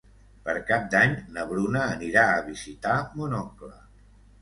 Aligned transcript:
Per 0.45 0.55
Cap 0.69 0.87
d'Any 0.95 1.13
na 1.37 1.45
Bruna 1.53 1.85
anirà 1.99 2.25
a 2.33 2.43
visitar 2.51 2.99
mon 3.21 3.41
oncle. 3.45 3.75